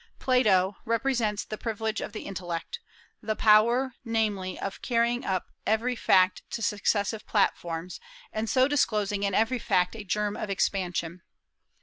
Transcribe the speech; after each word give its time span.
Plato... 0.17 0.77
represents 0.83 1.45
the 1.45 1.59
privilege 1.59 2.01
of 2.01 2.11
the 2.11 2.23
intellect, 2.25 2.79
the 3.21 3.35
power, 3.35 3.93
namely, 4.03 4.57
of 4.59 4.81
carrying 4.81 5.23
up 5.23 5.45
every 5.63 5.95
fact 5.95 6.41
to 6.49 6.63
successive 6.63 7.23
platforms, 7.27 7.99
and 8.33 8.49
so 8.49 8.67
disclosing 8.67 9.21
in 9.21 9.35
every 9.35 9.59
fact 9.59 9.95
a 9.95 10.03
germ 10.03 10.35
of 10.35 10.49
expansion.... 10.49 11.21